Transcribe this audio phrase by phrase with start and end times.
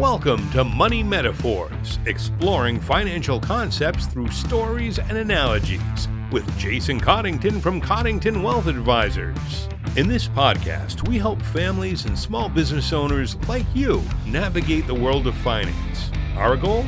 [0.00, 7.82] Welcome to Money Metaphors, exploring financial concepts through stories and analogies, with Jason Coddington from
[7.82, 9.68] Coddington Wealth Advisors.
[9.96, 15.26] In this podcast, we help families and small business owners like you navigate the world
[15.26, 16.10] of finance.
[16.34, 16.86] Our goal?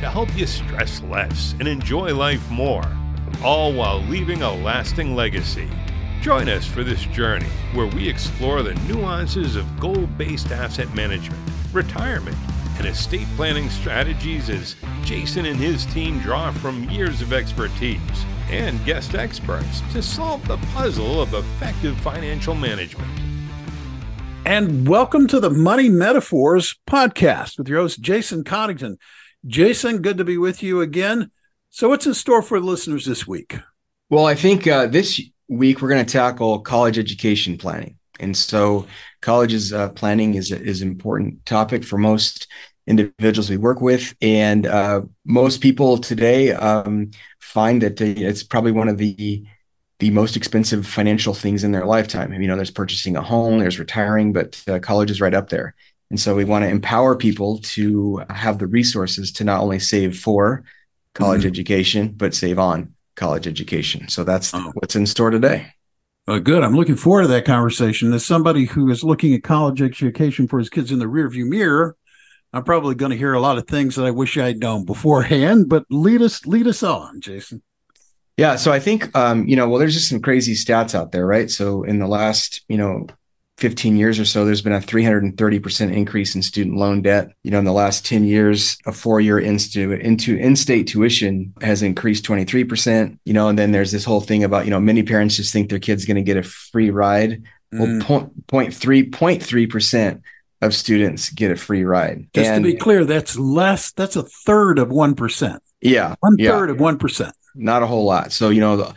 [0.00, 2.84] To help you stress less and enjoy life more,
[3.42, 5.68] all while leaving a lasting legacy.
[6.20, 11.42] Join us for this journey where we explore the nuances of goal based asset management,
[11.72, 12.36] retirement,
[12.78, 18.00] and estate planning strategies as Jason and his team draw from years of expertise
[18.50, 23.10] and guest experts to solve the puzzle of effective financial management.
[24.44, 28.98] And welcome to the Money Metaphors podcast with your host, Jason Coddington.
[29.46, 31.30] Jason, good to be with you again.
[31.70, 33.56] So, what's in store for the listeners this week?
[34.10, 37.96] Well, I think uh, this week we're going to tackle college education planning.
[38.20, 38.86] And so,
[39.22, 42.46] colleges uh, planning is is an important topic for most
[42.86, 47.10] individuals we work with, and uh, most people today um,
[47.40, 49.44] find that it's probably one of the
[49.98, 52.32] the most expensive financial things in their lifetime.
[52.34, 55.74] You know, there's purchasing a home, there's retiring, but uh, college is right up there.
[56.10, 60.18] And so, we want to empower people to have the resources to not only save
[60.18, 60.64] for
[61.14, 61.48] college mm-hmm.
[61.48, 64.08] education, but save on college education.
[64.08, 64.72] So that's oh.
[64.74, 65.68] what's in store today.
[66.28, 66.62] Uh, good.
[66.62, 68.12] I'm looking forward to that conversation.
[68.12, 71.96] As somebody who is looking at college education for his kids in the rearview mirror,
[72.52, 75.68] I'm probably going to hear a lot of things that I wish I'd known beforehand.
[75.68, 77.62] But lead us, lead us on, Jason.
[78.36, 78.56] Yeah.
[78.56, 81.50] So I think, um, you know, well, there's just some crazy stats out there, right?
[81.50, 83.06] So in the last, you know,
[83.62, 87.30] 15 years or so, there's been a 330% increase in student loan debt.
[87.44, 92.24] You know, in the last 10 years, a four-year into into in-state tuition has increased
[92.24, 93.16] 23%.
[93.24, 95.70] You know, and then there's this whole thing about, you know, many parents just think
[95.70, 97.44] their kid's going to get a free ride.
[97.72, 97.78] Mm.
[97.78, 100.22] Well, point, point three, point three percent
[100.60, 102.26] of students get a free ride.
[102.34, 105.58] Just and, to be clear, that's less, that's a third of 1%.
[105.80, 106.16] Yeah.
[106.18, 106.74] One third yeah.
[106.74, 107.32] of 1%.
[107.54, 108.32] Not a whole lot.
[108.32, 108.94] So, you know, the,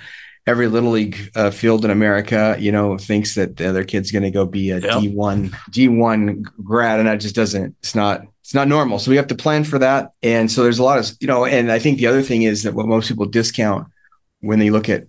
[0.48, 4.32] every little league uh, field in America, you know, thinks that their kid's going to
[4.32, 4.92] go be a yep.
[4.92, 7.76] D1 D1 grad, and that just doesn't.
[7.80, 8.24] It's not.
[8.42, 9.00] It's not normal.
[9.00, 10.12] So we have to plan for that.
[10.22, 11.46] And so there's a lot of you know.
[11.46, 13.88] And I think the other thing is that what most people discount
[14.42, 15.08] when they look at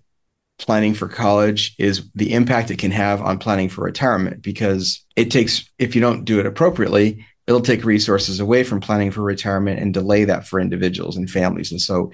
[0.59, 5.31] planning for college is the impact it can have on planning for retirement because it
[5.31, 9.79] takes if you don't do it appropriately it'll take resources away from planning for retirement
[9.79, 11.71] and delay that for individuals and families.
[11.71, 12.11] And so,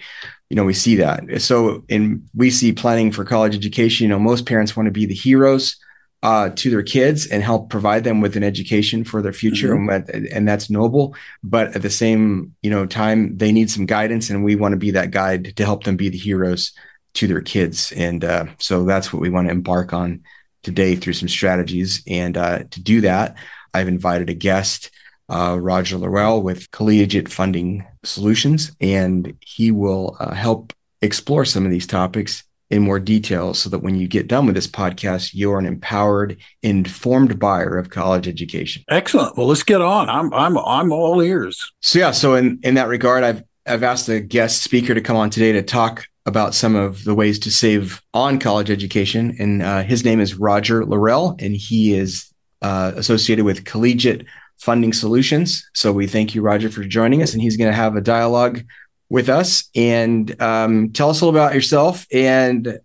[0.52, 1.40] you know, we see that.
[1.40, 5.06] So, in we see planning for college education, you know, most parents want to be
[5.06, 5.76] the heroes
[6.22, 10.10] uh, to their kids and help provide them with an education for their future, mm-hmm.
[10.14, 11.16] and, and that's noble.
[11.42, 14.76] But at the same, you know, time, they need some guidance, and we want to
[14.76, 16.72] be that guide to help them be the heroes
[17.14, 17.90] to their kids.
[17.92, 20.22] And uh, so that's what we want to embark on
[20.62, 22.02] today through some strategies.
[22.06, 23.36] And uh, to do that,
[23.72, 24.90] I've invited a guest
[25.32, 31.70] uh, Roger Lorelle with Collegiate Funding Solutions, and he will uh, help explore some of
[31.70, 35.58] these topics in more detail so that when you get done with this podcast, you're
[35.58, 38.82] an empowered, informed buyer of college education.
[38.88, 39.36] Excellent.
[39.36, 40.08] Well, let's get on.
[40.08, 41.72] I'm I'm I'm all ears.
[41.80, 45.16] So yeah, so in in that regard, I've I've asked a guest speaker to come
[45.16, 49.62] on today to talk about some of the ways to save on college education, and
[49.62, 52.32] uh, his name is Roger Lorelle, and he is
[52.62, 54.24] uh, associated with Collegiate
[54.62, 55.68] Funding Solutions.
[55.74, 57.32] So we thank you, Roger, for joining us.
[57.32, 58.62] And he's going to have a dialogue
[59.08, 62.06] with us and um, tell us a little about yourself.
[62.12, 62.78] And,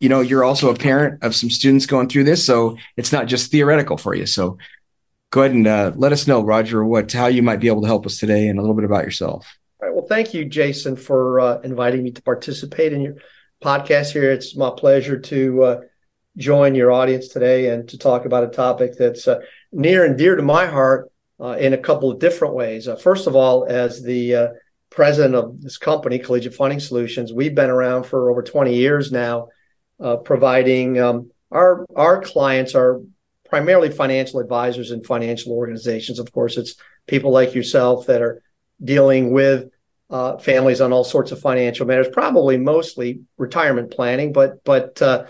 [0.00, 2.44] you know, you're also a parent of some students going through this.
[2.44, 4.26] So it's not just theoretical for you.
[4.26, 4.58] So
[5.30, 7.88] go ahead and uh, let us know, Roger, what how you might be able to
[7.88, 9.46] help us today and a little bit about yourself.
[9.80, 9.96] All right.
[9.96, 13.16] Well, thank you, Jason, for uh, inviting me to participate in your
[13.62, 14.30] podcast here.
[14.30, 15.80] It's my pleasure to uh,
[16.36, 19.40] join your audience today and to talk about a topic that's uh,
[19.72, 21.10] near and dear to my heart
[21.52, 22.88] in a couple of different ways.
[22.88, 24.48] Uh, first of all, as the uh,
[24.90, 29.48] president of this company, Collegiate Funding Solutions, we've been around for over 20 years now,
[30.00, 33.00] uh, providing um, our our clients are
[33.48, 36.18] primarily financial advisors and financial organizations.
[36.18, 36.76] Of course, it's
[37.06, 38.42] people like yourself that are
[38.82, 39.68] dealing with
[40.10, 45.24] uh, families on all sorts of financial matters, probably mostly retirement planning, but but uh,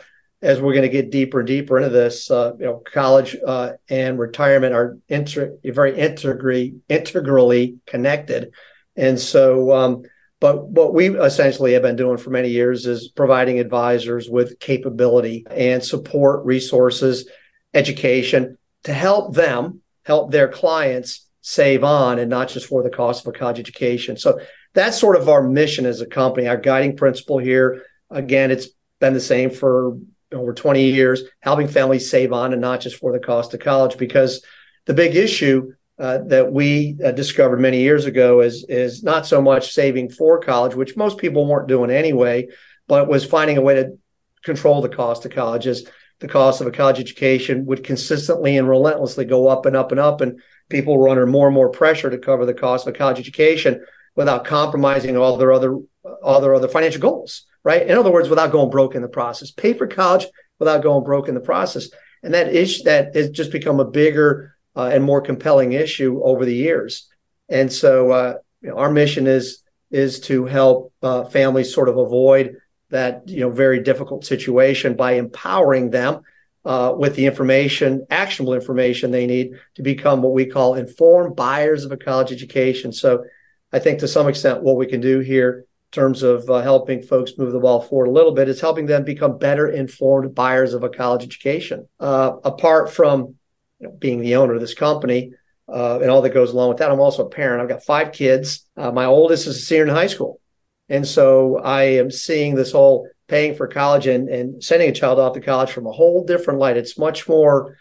[0.44, 3.72] as we're going to get deeper and deeper into this, uh, you know, college uh,
[3.88, 8.52] and retirement are inter- very integrally integrally connected,
[8.94, 9.72] and so.
[9.72, 10.02] Um,
[10.40, 15.46] but what we essentially have been doing for many years is providing advisors with capability
[15.50, 17.26] and support, resources,
[17.72, 23.26] education to help them help their clients save on and not just for the cost
[23.26, 24.18] of a college education.
[24.18, 24.38] So
[24.74, 26.46] that's sort of our mission as a company.
[26.46, 28.68] Our guiding principle here, again, it's
[29.00, 29.96] been the same for
[30.34, 33.96] over 20 years, helping families save on and not just for the cost of college.
[33.98, 34.44] Because
[34.86, 39.40] the big issue uh, that we uh, discovered many years ago is is not so
[39.40, 42.48] much saving for college, which most people weren't doing anyway,
[42.88, 43.98] but was finding a way to
[44.44, 45.86] control the cost of colleges.
[46.20, 50.00] The cost of a college education would consistently and relentlessly go up and up and
[50.00, 52.98] up, and people were under more and more pressure to cover the cost of a
[52.98, 53.84] college education
[54.16, 55.78] without compromising all their other
[56.22, 57.46] all their other financial goals.
[57.64, 57.88] Right?
[57.88, 59.50] In other words, without going broke in the process.
[59.50, 60.26] Pay for college
[60.58, 61.88] without going broke in the process,
[62.22, 66.44] and that is that has just become a bigger uh, and more compelling issue over
[66.44, 67.08] the years.
[67.48, 71.96] And so, uh, you know, our mission is is to help uh, families sort of
[71.96, 72.56] avoid
[72.90, 76.22] that you know very difficult situation by empowering them
[76.64, 81.84] uh, with the information, actionable information they need to become what we call informed buyers
[81.84, 82.92] of a college education.
[82.92, 83.24] So,
[83.72, 87.32] I think to some extent, what we can do here terms of uh, helping folks
[87.38, 90.82] move the ball forward a little bit is helping them become better informed buyers of
[90.82, 91.88] a college education.
[92.00, 93.36] Uh, apart from
[93.78, 95.32] you know, being the owner of this company
[95.72, 96.90] uh, and all that goes along with that.
[96.90, 97.62] I'm also a parent.
[97.62, 98.66] I've got five kids.
[98.76, 100.40] Uh, my oldest is a senior in high school.
[100.88, 105.18] And so I am seeing this whole paying for college and, and sending a child
[105.18, 106.76] off to college from a whole different light.
[106.76, 107.78] It's much more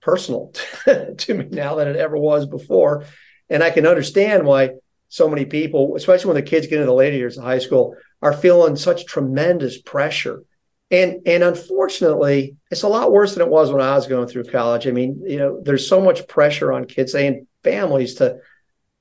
[0.00, 0.52] personal
[0.86, 3.04] to me now than it ever was before.
[3.50, 4.70] And I can understand why
[5.08, 7.94] so many people, especially when the kids get into the later years of high school,
[8.22, 10.42] are feeling such tremendous pressure.
[10.90, 14.44] And and unfortunately it's a lot worse than it was when i was going through
[14.44, 14.86] college.
[14.86, 18.38] I mean you know there's so much pressure on kids and families to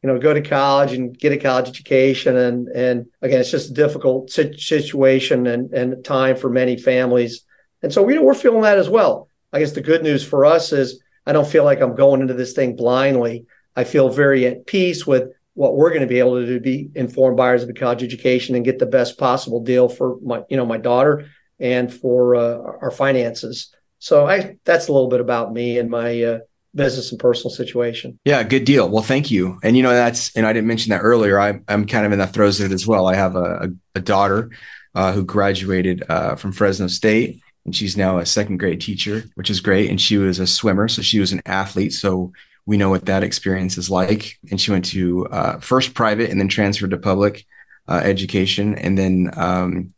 [0.02, 2.36] you know go to college and get a college education.
[2.38, 7.44] And and again it's just a difficult situation and and time for many families.
[7.84, 9.30] And so we, know we're feeling that as well.
[9.54, 12.34] I guess the good news for us is i don't feel like i'm going into
[12.34, 13.46] this thing blindly.
[13.76, 16.92] I feel very at peace with what we're going to be able to do be
[16.94, 20.58] informed buyers of a college education and get the best possible deal for my you
[20.58, 21.28] know my daughter
[21.60, 23.74] and for uh, our finances.
[24.00, 26.40] So I, that's a little bit about me and my uh,
[26.76, 28.20] business and personal situation.
[28.26, 28.90] Yeah, good deal.
[28.90, 29.58] Well, thank you.
[29.64, 31.40] And you know that's and I didn't mention that earlier.
[31.40, 33.08] I, am kind of in the throes of it as well.
[33.08, 34.52] I have a, a daughter
[34.94, 39.50] uh, who graduated uh, from Fresno State, and she's now a second grade teacher, which
[39.50, 39.90] is great.
[39.90, 41.94] And she was a swimmer, so she was an athlete.
[41.94, 42.34] So
[42.66, 44.38] we know what that experience is like.
[44.50, 47.46] And she went to uh, first private and then transferred to public
[47.88, 49.94] uh, education, and then um,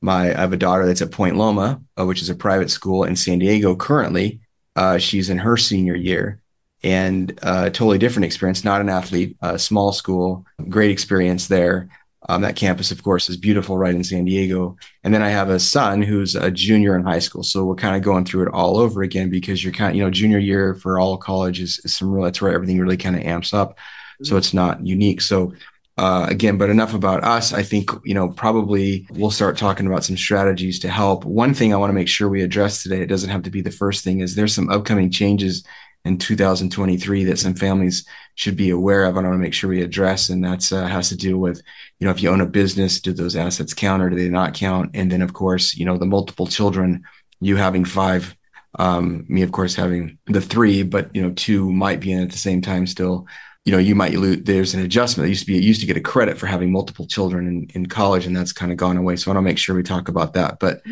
[0.00, 3.04] my I have a daughter that's at Point Loma, uh, which is a private school
[3.04, 4.40] in San Diego currently.
[4.76, 6.40] Uh, she's in her senior year
[6.82, 11.88] and uh, totally different experience, not an athlete, a small school, great experience there.
[12.28, 14.76] Um, that campus, of course, is beautiful right in San Diego.
[15.04, 17.44] And then I have a son who's a junior in high school.
[17.44, 20.02] So we're kind of going through it all over again because you're kind of, you
[20.02, 23.14] know, junior year for all college is, is some real, that's where everything really kind
[23.14, 23.72] of amps up.
[23.72, 24.24] Mm-hmm.
[24.24, 25.20] So it's not unique.
[25.20, 25.54] So
[25.98, 27.52] uh, again, but enough about us.
[27.52, 31.24] I think, you know, probably we'll start talking about some strategies to help.
[31.24, 33.62] One thing I want to make sure we address today, it doesn't have to be
[33.62, 35.64] the first thing, is there's some upcoming changes
[36.04, 39.16] in 2023 that some families should be aware of.
[39.16, 41.62] I want to make sure we address, and that's uh, has to do with,
[41.98, 44.54] you know, if you own a business, do those assets count or do they not
[44.54, 44.90] count?
[44.94, 47.04] And then, of course, you know, the multiple children,
[47.40, 48.36] you having five,
[48.78, 52.30] um, me, of course, having the three, but you know, two might be in at
[52.30, 53.26] the same time still
[53.66, 55.26] you know, you might lose, there's an adjustment.
[55.26, 57.66] It used to be, it used to get a credit for having multiple children in,
[57.74, 59.16] in college, and that's kind of gone away.
[59.16, 60.60] So I want to make sure we talk about that.
[60.60, 60.82] But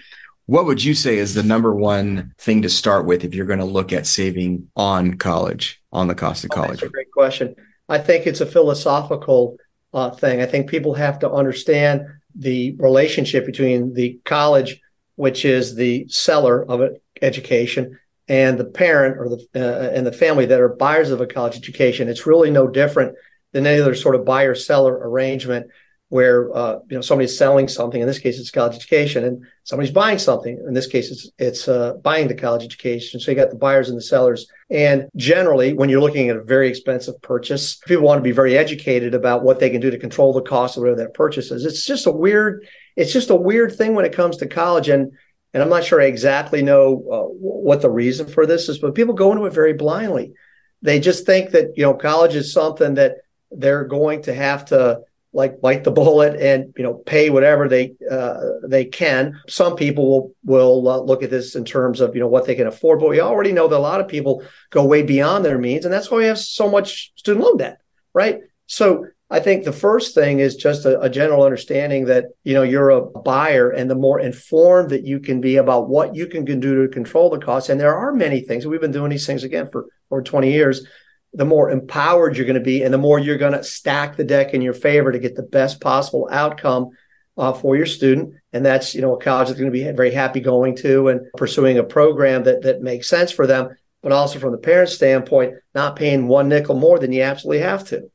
[0.47, 3.59] what would you say is the number one thing to start with if you're going
[3.59, 6.71] to look at saving on college, on the cost of college?
[6.71, 7.55] Oh, that's a great question.
[7.89, 9.57] I think it's a philosophical
[9.93, 10.41] uh, thing.
[10.41, 12.03] I think people have to understand
[12.35, 14.81] the relationship between the college,
[15.17, 20.47] which is the seller of education, and the parent or the uh, and the family
[20.47, 23.15] that are buyers of a college education, it's really no different
[23.53, 25.67] than any other sort of buyer seller arrangement
[26.15, 28.01] where uh, you know somebody's selling something.
[28.01, 30.57] In this case, it's college education, and somebody's buying something.
[30.65, 33.19] In this case, it's it's uh, buying the college education.
[33.19, 34.47] So you got the buyers and the sellers.
[34.71, 38.57] And generally, when you're looking at a very expensive purchase, people want to be very
[38.57, 41.65] educated about what they can do to control the cost of whatever that purchase is.
[41.65, 42.65] It's just a weird.
[42.95, 45.11] It's just a weird thing when it comes to college, and
[45.53, 47.27] and I'm not sure I exactly know uh,
[47.67, 50.35] what the reason for this is, but people go into it very blindly.
[50.81, 53.17] They just think that you know college is something that
[53.51, 55.01] they're going to have to
[55.35, 59.39] like bite the bullet and you know pay whatever they uh, they can.
[59.49, 62.55] Some people will will uh, look at this in terms of you know what they
[62.55, 65.59] can afford, but we already know that a lot of people go way beyond their
[65.59, 67.81] means, and that's why we have so much student loan debt,
[68.15, 68.39] right?
[68.67, 72.63] So I think the first thing is just a, a, general understanding that you know
[72.63, 76.45] you're a buyer, and the more informed that you can be about what you can,
[76.45, 78.67] do to control the costs, and there are many things.
[78.67, 80.87] We've been doing these things again for over 20 years.
[81.35, 84.25] The more empowered you're going to be, and the more you're going to stack the
[84.25, 86.91] deck in your favor to get the best possible outcome
[87.37, 88.35] uh, for your student.
[88.53, 91.21] And that's you know a college that's going to be very happy going to and
[91.37, 95.55] pursuing a program that that makes sense for them but also from the parent standpoint,
[95.75, 98.11] not paying one nickel more than you absolutely have to.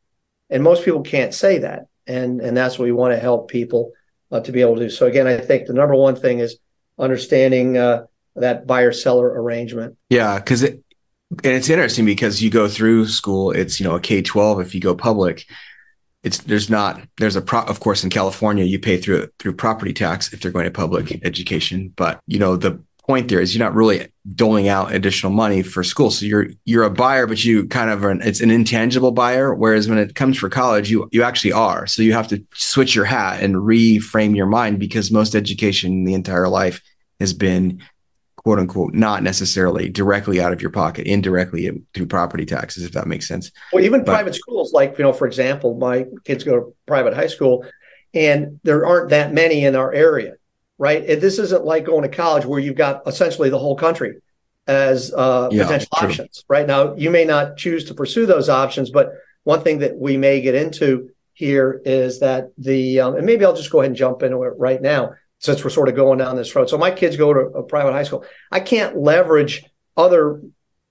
[0.52, 1.88] And most people can't say that.
[2.06, 3.94] And, and that's what we want to help people
[4.32, 4.90] uh, to be able to do.
[4.92, 6.60] So again, I think the number one thing is
[7.00, 8.04] understanding uh,
[8.36, 9.98] that buyer seller arrangement.
[10.12, 10.84] Yeah, because it,
[11.32, 14.60] and it's interesting because you go through school, it's you know a K twelve.
[14.60, 15.46] If you go public,
[16.24, 19.94] it's there's not there's a pro of course in California you pay through through property
[19.94, 23.66] tax if they're going to public education, but you know the point there is you're
[23.66, 26.12] not really doling out additional money for school.
[26.12, 29.54] So you're you're a buyer, but you kind of an, it's an intangible buyer.
[29.54, 31.88] Whereas when it comes for college, you you actually are.
[31.88, 36.14] So you have to switch your hat and reframe your mind because most education the
[36.14, 36.82] entire life
[37.20, 37.82] has been
[38.50, 43.06] quote unquote not necessarily directly out of your pocket indirectly through property taxes if that
[43.06, 43.52] makes sense.
[43.72, 47.14] Well even but, private schools like you know for example my kids go to private
[47.14, 47.64] high school
[48.16, 50.34] and there aren't that many in our area
[50.80, 51.08] right?
[51.08, 54.16] And this isn't like going to college where you've got essentially the whole country
[54.66, 56.10] as uh, yeah, potential true.
[56.10, 56.66] options right?
[56.66, 59.12] Now you may not choose to pursue those options but
[59.44, 63.56] one thing that we may get into here is that the um, and maybe i'll
[63.56, 66.36] just go ahead and jump into it right now since we're sort of going down
[66.36, 66.70] this road.
[66.70, 68.26] So my kids go to a private high school.
[68.52, 69.64] I can't leverage
[69.98, 70.42] other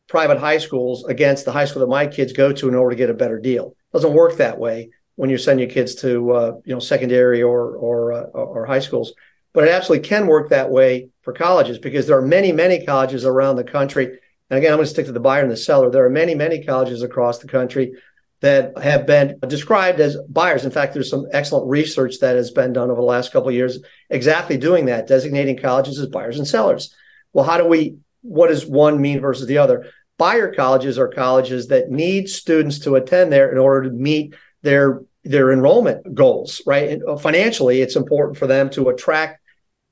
[0.09, 2.99] private high schools against the high school that my kids go to in order to
[2.99, 3.69] get a better deal.
[3.93, 7.43] It doesn't work that way when you send your kids to uh, you know secondary
[7.43, 9.13] or or uh, or high schools.
[9.53, 13.25] But it absolutely can work that way for colleges because there are many many colleges
[13.25, 14.19] around the country.
[14.51, 15.91] And again, I'm going to stick to the buyer and the seller.
[15.91, 17.93] There are many many colleges across the country
[18.41, 20.65] that have been described as buyers.
[20.65, 23.55] In fact, there's some excellent research that has been done over the last couple of
[23.55, 23.79] years,
[24.11, 26.95] exactly doing that, designating colleges as buyers and sellers.
[27.33, 27.99] Well, how do we?
[28.23, 29.91] What does one mean versus the other?
[30.19, 35.03] Buyer colleges are colleges that need students to attend there in order to meet their
[35.25, 36.63] their enrollment goals.
[36.65, 39.41] Right, and uh, financially, it's important for them to attract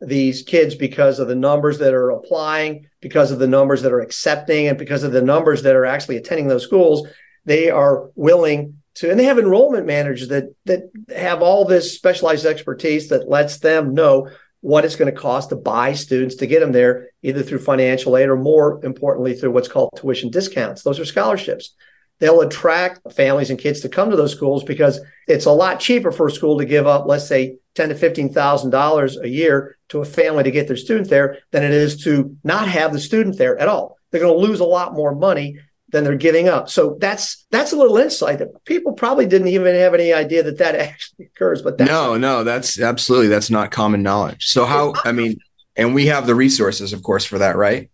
[0.00, 4.00] these kids because of the numbers that are applying, because of the numbers that are
[4.00, 7.08] accepting, and because of the numbers that are actually attending those schools
[7.46, 12.44] they are willing to, and they have enrollment managers that that have all this specialized
[12.44, 14.28] expertise that lets them know
[14.60, 18.16] what it's going to cost to buy students to get them there, either through financial
[18.16, 20.82] aid or more importantly through what's called tuition discounts.
[20.82, 21.74] Those are scholarships.
[22.18, 26.10] They'll attract families and kids to come to those schools because it's a lot cheaper
[26.10, 29.76] for a school to give up, let's say, ten to fifteen thousand dollars a year
[29.90, 32.98] to a family to get their student there than it is to not have the
[32.98, 33.98] student there at all.
[34.10, 35.58] They're going to lose a lot more money
[35.90, 36.68] than they're giving up.
[36.68, 40.58] So that's that's a little insight that people probably didn't even have any idea that
[40.58, 41.62] that actually occurs.
[41.62, 44.46] But no, no, that's absolutely that's not common knowledge.
[44.46, 45.38] So how I mean,
[45.76, 47.90] and we have the resources, of course, for that, right?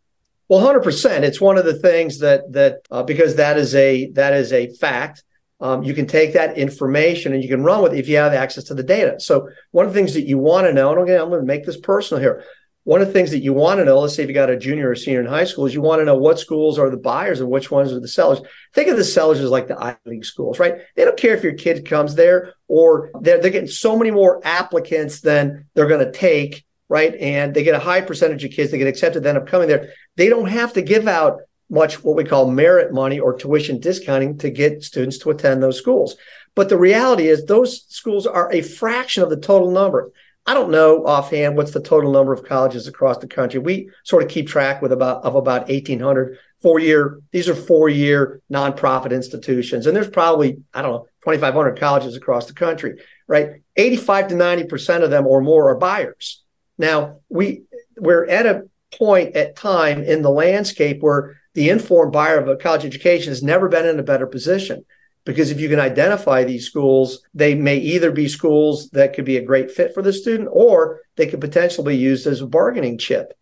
[0.48, 1.24] Well, hundred percent.
[1.24, 4.68] It's one of the things that that uh, because that is a that is a
[4.74, 5.24] fact.
[5.60, 8.32] Um, you can take that information and you can run with it if you have
[8.32, 9.20] access to the data.
[9.20, 11.46] So one of the things that you want to know, and again, I'm going to
[11.46, 12.44] make this personal here
[12.84, 14.56] one of the things that you want to know, let's say if you got a
[14.56, 16.96] junior or senior in high school, is you want to know what schools are the
[16.96, 18.40] buyers and which ones are the sellers.
[18.74, 20.78] Think of the sellers as like the Ivy League schools, right?
[20.96, 24.40] They don't care if your kid comes there or they're, they're getting so many more
[24.44, 27.14] applicants than they're going to take, right?
[27.14, 29.92] And they get a high percentage of kids that get accepted then up coming there.
[30.16, 34.38] They don't have to give out much what we call merit money or tuition discounting
[34.38, 36.16] to get students to attend those schools.
[36.54, 40.12] But the reality is those schools are a fraction of the total number.
[40.44, 43.60] I don't know offhand what's the total number of colleges across the country.
[43.60, 47.20] We sort of keep track with about of about 1,800 four year.
[47.32, 52.46] These are four year nonprofit institutions, and there's probably I don't know 2,500 colleges across
[52.46, 52.98] the country.
[53.28, 56.42] Right, 85 to 90 percent of them or more are buyers.
[56.76, 57.62] Now we
[57.96, 58.62] we're at a
[58.96, 63.42] point at time in the landscape where the informed buyer of a college education has
[63.42, 64.84] never been in a better position
[65.24, 69.36] because if you can identify these schools, they may either be schools that could be
[69.36, 72.98] a great fit for the student or they could potentially be used as a bargaining
[72.98, 73.32] chip.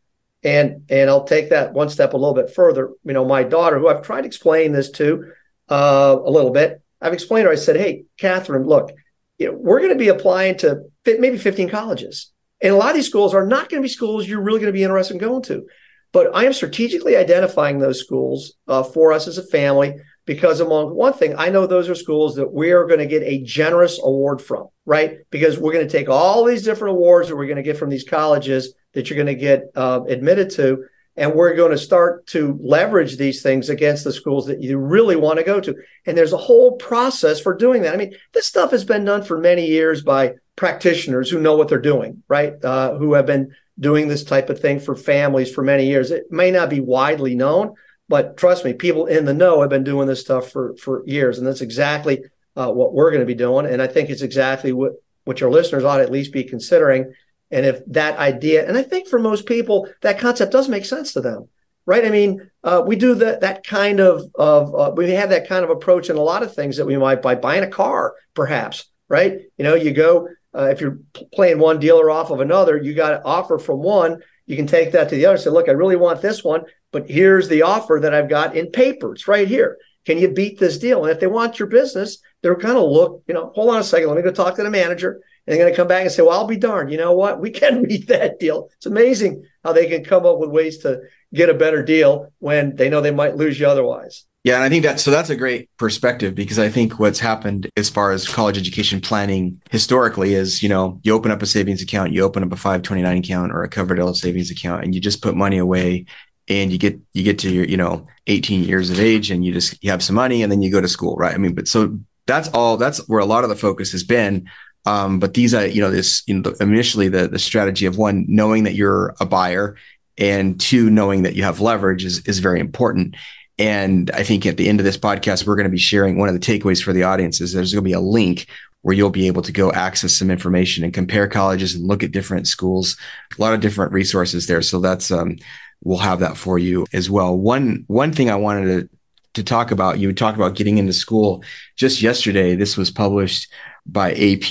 [0.42, 2.90] And and I'll take that one step a little bit further.
[3.04, 5.32] You know, my daughter, who I've tried to explain this to
[5.68, 7.52] uh, a little bit, I've explained her.
[7.52, 8.90] I said, "Hey, Catherine, look,
[9.38, 12.32] you know, we're going to be applying to maybe 15 colleges,
[12.62, 14.72] and a lot of these schools are not going to be schools you're really going
[14.72, 15.66] to be interested in going to.
[16.12, 19.94] But I am strategically identifying those schools uh, for us as a family
[20.32, 23.22] because among one thing i know those are schools that we are going to get
[23.22, 25.18] a generous award from right?
[25.30, 27.90] Because we're going to take all these different awards that we're going to get from
[27.90, 30.84] these colleges that you're going to get uh, admitted to
[31.16, 35.14] and we're going to start to leverage these things against the schools that you really
[35.14, 35.76] want to go to.
[36.06, 37.94] And there's a whole process for doing that.
[37.94, 41.68] I mean this stuff has been done for many years by practitioners who know what
[41.68, 42.54] they're doing right?
[42.64, 46.10] Uh, who have been doing this type of thing for families for many years.
[46.10, 47.74] It may not be widely known
[48.10, 51.38] but trust me, people in the know have been doing this stuff for for years,
[51.38, 52.24] and that's exactly
[52.56, 53.66] uh, what we're going to be doing.
[53.66, 54.94] And I think it's exactly what
[55.26, 57.14] what your listeners ought to at least be considering.
[57.52, 61.12] And if that idea, and I think for most people, that concept does make sense
[61.12, 61.48] to them.
[61.86, 62.04] right?
[62.04, 65.64] I mean, uh, we do that that kind of of uh, we have that kind
[65.64, 68.86] of approach in a lot of things that we might buy buying a car, perhaps,
[69.08, 69.38] right?
[69.58, 70.98] You know, you go uh, if you're
[71.34, 74.20] playing one dealer off of another, you got an offer from one.
[74.46, 75.38] You can take that to the other.
[75.38, 78.70] Say, look, I really want this one, but here's the offer that I've got in
[78.70, 79.12] paper.
[79.12, 79.78] It's right here.
[80.06, 81.02] Can you beat this deal?
[81.04, 83.84] And if they want your business, they're going to look, you know, hold on a
[83.84, 84.08] second.
[84.08, 85.20] Let me go talk to the manager.
[85.46, 86.90] And they're going to come back and say, well, I'll be darned.
[86.90, 87.40] You know what?
[87.40, 88.70] We can beat that deal.
[88.76, 91.00] It's amazing how they can come up with ways to
[91.34, 94.24] get a better deal when they know they might lose you otherwise.
[94.42, 97.68] Yeah, and I think that so that's a great perspective because I think what's happened
[97.76, 101.82] as far as college education planning historically is, you know, you open up a savings
[101.82, 105.20] account, you open up a 529 account or a Coverdell savings account and you just
[105.20, 106.06] put money away
[106.50, 109.52] and you get you get to your, you know, 18 years of age and you
[109.52, 111.34] just you have some money and then you go to school, right?
[111.34, 114.50] I mean, but so that's all that's where a lot of the focus has been.
[114.84, 118.26] Um, but these, are you know, this you know, initially the the strategy of one
[118.28, 119.76] knowing that you're a buyer
[120.18, 123.14] and two knowing that you have leverage is is very important.
[123.58, 126.28] And I think at the end of this podcast, we're going to be sharing one
[126.28, 128.46] of the takeaways for the audience is there's going to be a link
[128.82, 132.12] where you'll be able to go access some information and compare colleges and look at
[132.12, 132.96] different schools,
[133.38, 134.62] a lot of different resources there.
[134.62, 135.36] So that's, um,
[135.82, 137.36] we'll have that for you as well.
[137.36, 138.96] One, one thing I wanted to,
[139.34, 141.42] to talk about, you talked about getting into school
[141.76, 142.54] just yesterday.
[142.54, 143.50] This was published
[143.86, 144.50] by AP,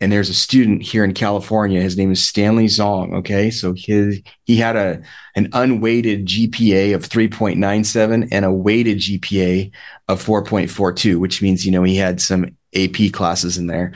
[0.00, 1.80] and there's a student here in California.
[1.80, 3.14] His name is Stanley Zhong.
[3.14, 5.02] Okay, so his he had a
[5.36, 9.70] an unweighted GPA of 3.97 and a weighted GPA
[10.08, 13.92] of 4.42, which means you know he had some AP classes in there,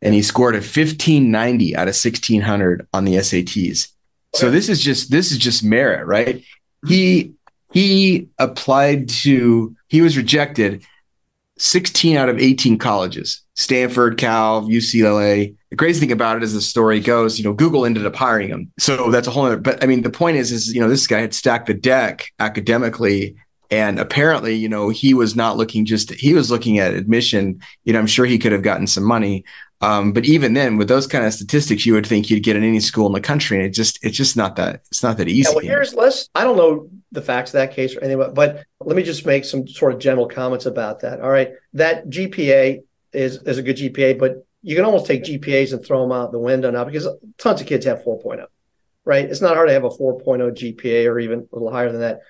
[0.00, 3.88] and he scored a 1590 out of 1600 on the SATs.
[4.34, 6.42] So this is just this is just merit, right?
[6.86, 7.34] He
[7.72, 10.84] he applied to he was rejected
[11.58, 15.54] 16 out of 18 colleges Stanford, Cal, UCLA.
[15.70, 18.48] The crazy thing about it is the story goes, you know, Google ended up hiring
[18.48, 18.72] him.
[18.78, 21.06] So that's a whole other, but I mean, the point is, is, you know, this
[21.06, 23.36] guy had stacked the deck academically.
[23.70, 27.60] And apparently, you know, he was not looking just, he was looking at admission.
[27.84, 29.44] You know, I'm sure he could have gotten some money.
[29.82, 32.62] Um, but even then, with those kind of statistics, you would think you'd get in
[32.62, 33.56] any school in the country.
[33.58, 35.48] And it just, it's just not that, it's not that easy.
[35.50, 38.64] Yeah, well, here's, let's, I don't know the facts of that case or anything, but
[38.80, 41.20] let me just make some sort of general comments about that.
[41.20, 41.50] All right.
[41.74, 46.02] That GPA is is a good GPA, but you can almost take GPAs and throw
[46.02, 48.46] them out the window now because tons of kids have 4.0,
[49.04, 49.24] right?
[49.24, 52.20] It's not hard to have a 4.0 GPA or even a little higher than that.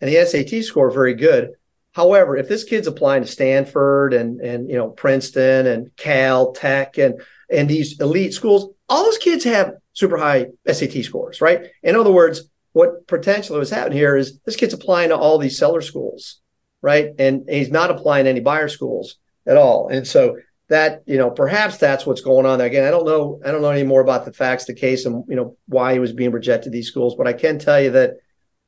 [0.00, 1.52] And the SAT score very good.
[1.96, 6.98] However, if this kid's applying to Stanford and and you know Princeton and Cal Tech
[6.98, 11.68] and and these elite schools, all those kids have super high SAT scores, right?
[11.82, 15.56] In other words, what potentially was happening here is this kid's applying to all these
[15.56, 16.42] seller schools,
[16.82, 17.12] right?
[17.18, 19.88] And, he's not applying to any buyer schools at all.
[19.88, 20.36] And so
[20.68, 22.66] that you know perhaps that's what's going on there.
[22.66, 23.40] Again, I don't know.
[23.42, 25.98] I don't know any more about the facts, the case, and you know why he
[25.98, 27.14] was being rejected these schools.
[27.16, 28.16] But I can tell you that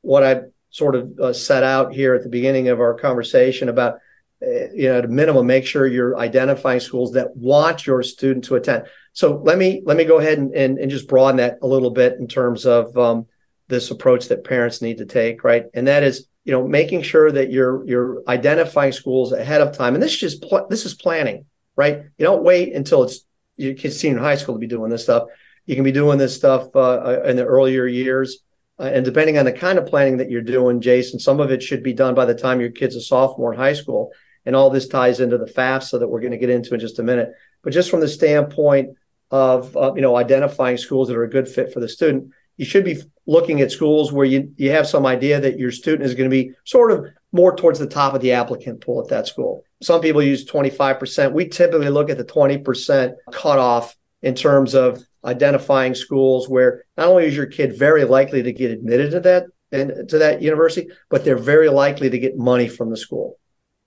[0.01, 3.95] what I sort of uh, set out here at the beginning of our conversation about
[4.41, 8.45] uh, you know at a minimum make sure you're identifying schools that want your student
[8.45, 8.85] to attend.
[9.13, 11.91] So let me let me go ahead and and, and just broaden that a little
[11.91, 13.27] bit in terms of um,
[13.67, 15.65] this approach that parents need to take, right?
[15.73, 19.93] And that is you know, making sure that you're you're identifying schools ahead of time.
[19.93, 21.97] And this is just pl- this is planning, right?
[22.17, 23.23] You don't wait until it's
[23.55, 25.27] your kids senior high school to be doing this stuff.
[25.67, 28.39] You can be doing this stuff uh, uh, in the earlier years.
[28.79, 31.61] Uh, and depending on the kind of planning that you're doing, Jason, some of it
[31.61, 34.11] should be done by the time your kid's a sophomore in high school.
[34.45, 36.99] And all this ties into the FAFSA that we're going to get into in just
[36.99, 37.31] a minute.
[37.61, 38.95] But just from the standpoint
[39.31, 42.65] of uh, you know identifying schools that are a good fit for the student, you
[42.65, 46.15] should be looking at schools where you, you have some idea that your student is
[46.15, 49.27] going to be sort of more towards the top of the applicant pool at that
[49.27, 49.63] school.
[49.81, 51.31] Some people use 25%.
[51.31, 57.25] We typically look at the 20% cutoff in terms of identifying schools where not only
[57.25, 61.23] is your kid very likely to get admitted to that and to that university, but
[61.23, 63.37] they're very likely to get money from the school,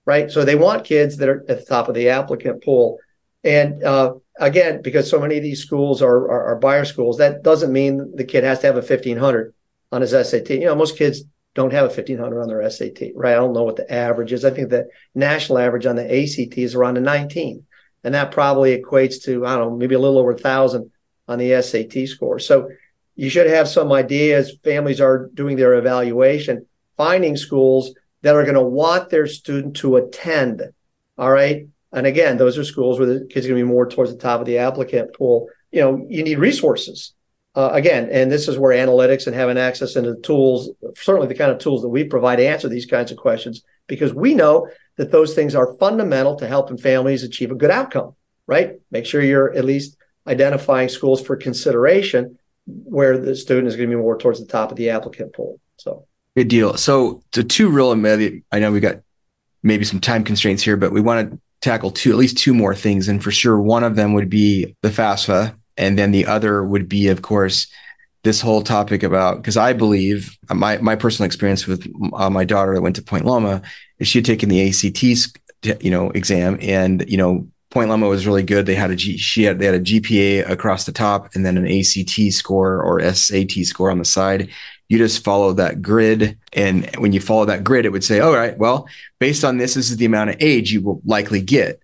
[0.05, 0.31] right?
[0.31, 2.99] So they want kids that are at the top of the applicant pool.
[3.43, 7.43] And uh, again, because so many of these schools are, are, are buyer schools, that
[7.43, 9.53] doesn't mean the kid has to have a 1500
[9.91, 10.49] on his SAT.
[10.51, 11.23] You know, most kids
[11.55, 13.33] don't have a 1500 on their SAT, right?
[13.33, 14.45] I don't know what the average is.
[14.45, 17.65] I think the national average on the ACT is around a 19.
[18.03, 20.91] And that probably equates to, I don't know, maybe a little over a thousand
[21.27, 22.39] on the SAT score.
[22.39, 22.69] So
[23.15, 24.57] you should have some ideas.
[24.63, 26.65] families are doing their evaluation,
[26.97, 30.63] finding schools that are going to want their student to attend.
[31.17, 31.67] All right.
[31.91, 34.17] And again, those are schools where the kids are going to be more towards the
[34.17, 35.47] top of the applicant pool.
[35.71, 37.13] You know, you need resources.
[37.55, 41.35] Uh, again, and this is where analytics and having access into the tools, certainly the
[41.35, 45.11] kind of tools that we provide answer these kinds of questions, because we know that
[45.11, 48.15] those things are fundamental to helping families achieve a good outcome,
[48.47, 48.79] right?
[48.89, 53.95] Make sure you're at least identifying schools for consideration where the student is going to
[53.95, 55.59] be more towards the top of the applicant pool.
[55.77, 56.77] So Good deal.
[56.77, 59.01] So the two real, immediate, I know we got
[59.61, 62.73] maybe some time constraints here, but we want to tackle two, at least two more
[62.73, 63.07] things.
[63.07, 65.55] And for sure, one of them would be the FAFSA.
[65.77, 67.67] And then the other would be, of course,
[68.23, 72.73] this whole topic about, because I believe my, my personal experience with uh, my daughter
[72.73, 73.61] that went to Point Loma
[73.99, 78.27] is she had taken the ACT, you know, exam and, you know, Point Loma was
[78.27, 78.67] really good.
[78.67, 81.57] They had a G, she had they had a GPA across the top and then
[81.57, 84.49] an ACT score or SAT score on the side.
[84.89, 88.35] You just follow that grid, and when you follow that grid, it would say, "All
[88.35, 91.81] right, well, based on this, this is the amount of age you will likely get."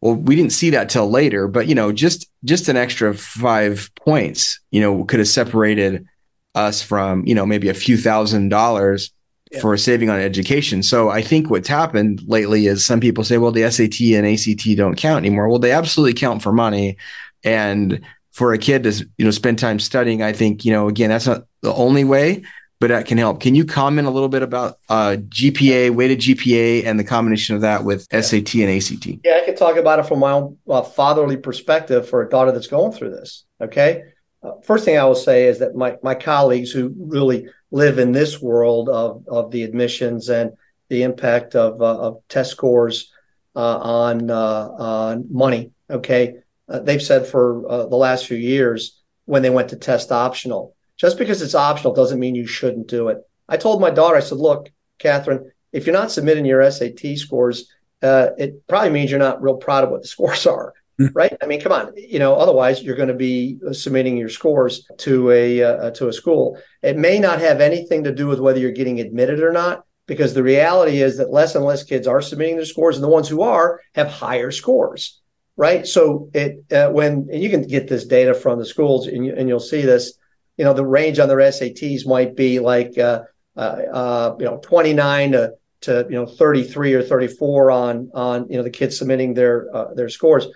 [0.00, 3.90] Well, we didn't see that till later, but you know, just just an extra five
[3.96, 6.06] points, you know, could have separated
[6.54, 9.10] us from you know maybe a few thousand dollars
[9.52, 9.60] yeah.
[9.60, 10.82] for saving on education.
[10.82, 14.76] So I think what's happened lately is some people say, well, the SAT and ACT
[14.76, 15.48] don't count anymore.
[15.48, 16.96] Well, they absolutely count for money.
[17.44, 18.00] And
[18.32, 21.26] for a kid to, you know, spend time studying, I think, you know, again, that's
[21.26, 22.44] not the only way,
[22.80, 23.40] but that can help.
[23.40, 27.60] Can you comment a little bit about uh, GPA, weighted GPA, and the combination of
[27.60, 28.20] that with yeah.
[28.22, 29.06] SAT and ACT?
[29.24, 32.52] Yeah, I can talk about it from my own uh, fatherly perspective for a daughter
[32.52, 33.44] that's going through this.
[33.60, 34.11] Okay.
[34.64, 38.40] First thing I will say is that my, my colleagues who really live in this
[38.40, 40.52] world of, of the admissions and
[40.88, 43.12] the impact of, uh, of test scores
[43.54, 45.72] uh, on uh, on money.
[45.90, 46.36] Okay,
[46.68, 51.18] uh, they've said for the last few years when they went to test optional, just
[51.18, 53.18] because it's optional doesn't mean you shouldn't do it.
[53.48, 57.70] I told my daughter, I said, "Look, Catherine, if you're not submitting your SAT scores,
[58.02, 60.74] uh, it probably means you're not real proud of what the scores are."
[61.14, 61.36] right?
[61.42, 65.30] I mean, come on, you know, otherwise you're going to be submitting your scores to
[65.30, 66.58] a uh, to a school.
[66.82, 70.34] It may not have anything to do with whether you're getting admitted or not, because
[70.34, 73.28] the reality is that less and less kids are submitting their scores, and the ones
[73.28, 75.20] who are have higher scores,
[75.56, 75.86] right?
[75.86, 79.48] So it uh, when you can get this data from the schools, and, you, and
[79.48, 80.14] you'll see this,
[80.56, 83.22] you know, the range on their SATs might be like uh,
[83.56, 88.56] uh, uh you know 29 to to you know 33 or 34 on on you
[88.56, 90.46] know the kids submitting their uh, their scores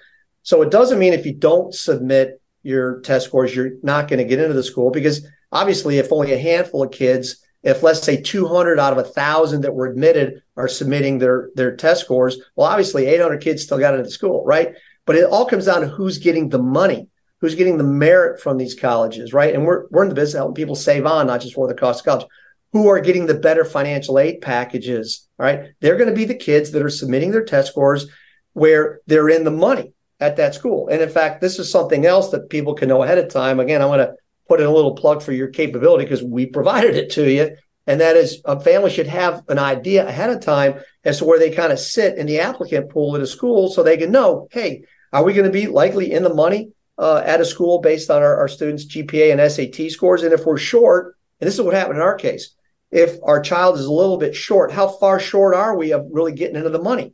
[0.47, 4.25] so it doesn't mean if you don't submit your test scores, you're not going to
[4.25, 8.23] get into the school because obviously, if only a handful of kids, if let's say
[8.23, 12.69] 200 out of a thousand that were admitted are submitting their their test scores, well,
[12.69, 14.73] obviously 800 kids still got into the school, right?
[15.05, 17.09] But it all comes down to who's getting the money,
[17.41, 19.53] who's getting the merit from these colleges, right?
[19.53, 22.03] And we're we're in the business helping people save on, not just for the cost
[22.03, 22.27] of college.
[22.73, 25.27] Who are getting the better financial aid packages?
[25.41, 25.71] Right?
[25.81, 28.07] They're going to be the kids that are submitting their test scores
[28.53, 30.89] where they're in the money at that school.
[30.89, 33.61] And in fact, this is something else that people can know ahead of time.
[33.61, 34.15] Again, I want to
[34.49, 37.57] put in a little plug for your capability because we provided it to you.
[37.87, 41.39] And that is a family should have an idea ahead of time as to where
[41.39, 44.49] they kind of sit in the applicant pool at a school so they can know,
[44.51, 48.11] hey, are we going to be likely in the money uh, at a school based
[48.11, 50.25] on our, our students' GPA and SAT scores?
[50.25, 52.57] And if we're short, and this is what happened in our case,
[52.91, 56.33] if our child is a little bit short, how far short are we of really
[56.33, 57.13] getting into the money?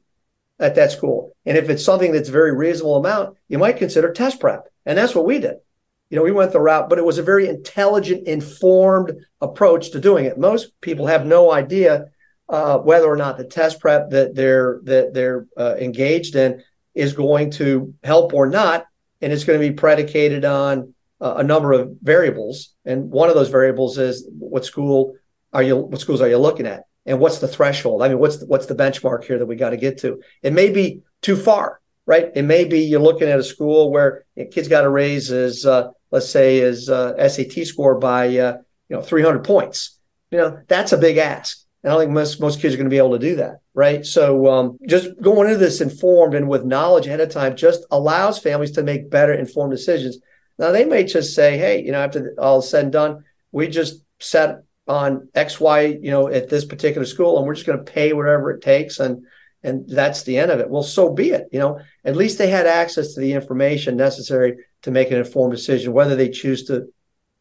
[0.62, 1.37] At that school.
[1.44, 4.68] And if it's something that's very reasonable amount, you might consider test prep.
[4.87, 5.57] And that's what we did.
[6.09, 10.01] You know, we went the route, but it was a very intelligent, informed approach to
[10.01, 10.38] doing it.
[10.38, 12.07] Most people have no idea
[12.48, 16.62] uh, whether or not the test prep that they're that they're uh, engaged in
[16.94, 18.85] is going to help or not,
[19.22, 22.75] and it's going to be predicated on uh, a number of variables.
[22.85, 25.14] And one of those variables is what school
[25.53, 25.77] are you?
[25.77, 26.83] What schools are you looking at?
[27.07, 28.03] And what's the threshold?
[28.03, 30.23] I mean, what's the, what's the benchmark here that we got to get to?
[30.43, 32.31] It may be too far, right?
[32.35, 35.67] It may be you're looking at a school where a kid's got to raise his,
[35.67, 39.99] uh, let's say, his uh, SAT score by uh, you know 300 points.
[40.31, 41.59] You know, that's a big ask.
[41.83, 43.61] And I don't think most most kids are going to be able to do that,
[43.75, 44.07] right?
[44.07, 48.38] So um, just going into this informed and with knowledge ahead of time just allows
[48.38, 50.19] families to make better informed decisions.
[50.59, 54.03] Now they may just say, hey, you know, after all said and done, we just
[54.21, 57.92] set on X, Y, you know, at this particular school, and we're just going to
[57.92, 59.25] pay whatever it takes, and
[59.64, 60.68] and that's the end of it.
[60.68, 61.49] Well, so be it.
[61.53, 65.53] You know, at least they had access to the information necessary to make an informed
[65.55, 66.87] decision, whether they choose to,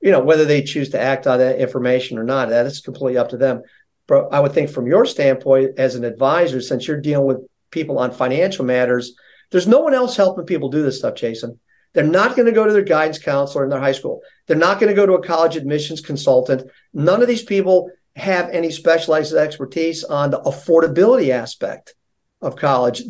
[0.02, 2.50] you know, whether they choose to act on that information or not.
[2.50, 3.64] That is completely up to them.
[4.08, 7.98] But I would think from your standpoint as an advisor, since you're dealing with people
[7.98, 9.14] on financial matters,
[9.52, 11.60] there's no one else helping people do this stuff, Jason.
[11.94, 14.22] They're not going to go to their guidance counselor in their high school.
[14.48, 16.70] They're not going to go to a college admissions consultant.
[16.94, 21.96] None of these people have any specialized expertise on the affordability aspect
[22.42, 23.04] of college.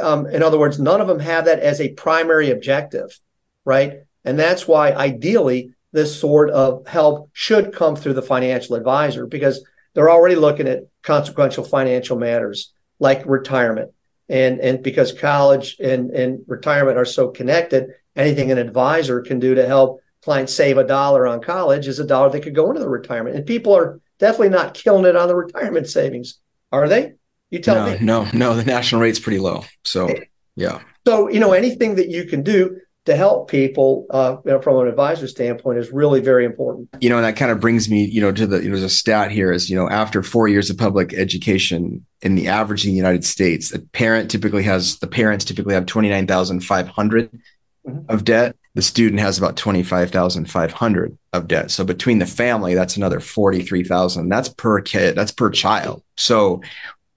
[0.00, 3.18] Um, in other words, none of them have that as a primary objective,
[3.64, 4.00] right?
[4.24, 9.64] And that's why ideally this sort of help should come through the financial advisor because
[9.94, 13.90] they're already looking at consequential financial matters like retirement.
[14.28, 17.88] And, and because college and, and retirement are so connected,
[18.20, 22.04] anything an advisor can do to help clients save a dollar on college is a
[22.04, 23.36] dollar that could go into the retirement.
[23.36, 26.38] And people are definitely not killing it on the retirement savings,
[26.72, 27.14] are they?
[27.50, 27.98] You tell no, me.
[28.04, 29.64] No, no, the national rate's pretty low.
[29.84, 30.14] So,
[30.56, 30.80] yeah.
[31.06, 34.76] So, you know, anything that you can do to help people uh, you know, from
[34.78, 36.88] an advisor standpoint is really very important.
[37.00, 38.84] You know, and that kind of brings me, you know, to the, you know, there's
[38.84, 42.84] a stat here is, you know, after four years of public education in the average
[42.84, 47.40] in the United States, a parent typically has, the parents typically have 29,500
[47.86, 48.10] mm-hmm.
[48.10, 48.56] of debt.
[48.74, 51.70] The student has about 25,500 of debt.
[51.70, 54.28] So between the family, that's another 43,000.
[54.28, 56.02] That's per kid, that's per child.
[56.16, 56.62] So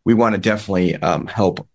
[0.05, 1.67] we want to definitely um, help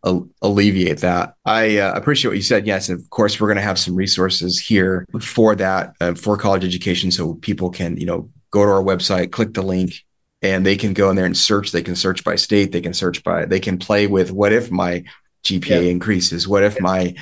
[0.42, 1.34] alleviate that.
[1.44, 2.66] I uh, appreciate what you said.
[2.66, 6.64] Yes, of course, we're going to have some resources here for that uh, for college
[6.64, 10.04] education, so people can you know go to our website, click the link,
[10.42, 11.72] and they can go in there and search.
[11.72, 12.70] They can search by state.
[12.72, 13.46] They can search by.
[13.46, 15.04] They can play with what if my
[15.44, 15.90] GPA yeah.
[15.90, 16.46] increases?
[16.46, 17.14] What if my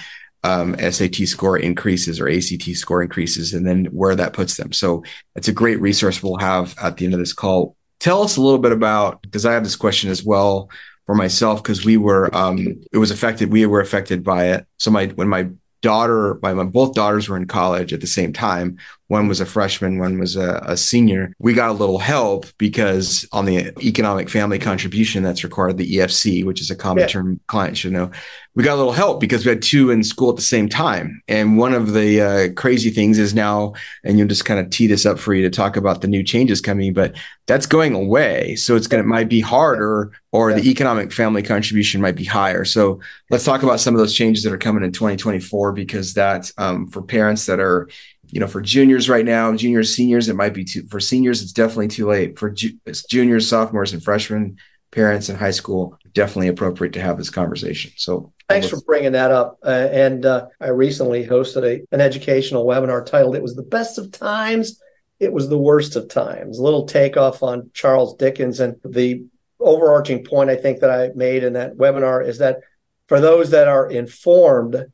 [0.47, 4.73] um, SAT score increases or ACT score increases, and then where that puts them.
[4.73, 5.03] So
[5.35, 7.77] it's a great resource we'll have at the end of this call.
[7.99, 10.71] Tell us a little bit about because I have this question as well
[11.07, 12.59] for myself because we were um
[12.93, 15.49] it was affected we were affected by it so my when my
[15.81, 18.77] daughter my, my both daughters were in college at the same time
[19.09, 23.27] one was a freshman one was a, a, senior we got a little help because
[23.33, 27.07] on the economic family contribution that's required the efc which is a common yeah.
[27.07, 28.11] term clients should know
[28.55, 31.23] we got a little help because we had two in school at the same time
[31.29, 34.87] and one of the uh, crazy things is now and you'll just kind of tee
[34.87, 37.14] this up for you to talk about the new changes coming but
[37.47, 40.57] that's going away so it's going to might be harder or yeah.
[40.57, 44.42] the economic family contribution might be higher so let's talk about some of those changes
[44.42, 47.88] that are coming in 2024 because that um, for parents that are
[48.31, 51.53] you know, for juniors right now, juniors, seniors, it might be too, for seniors, it's
[51.53, 52.39] definitely too late.
[52.39, 54.57] For ju- juniors, sophomores, and freshmen,
[54.91, 57.93] parents in high school, definitely appropriate to have this conversation.
[57.97, 59.59] So thanks for bringing that up.
[59.62, 63.99] Uh, and uh, I recently hosted a, an educational webinar titled It Was the Best
[63.99, 64.81] of Times.
[65.21, 66.59] It was the worst of times.
[66.59, 68.61] A little takeoff on Charles Dickens.
[68.61, 69.25] And the
[69.61, 72.59] overarching point I think that I made in that webinar is that
[73.07, 74.87] for those that are informed